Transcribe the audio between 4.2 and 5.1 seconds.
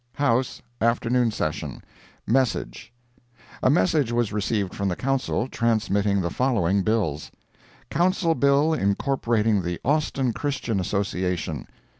received from the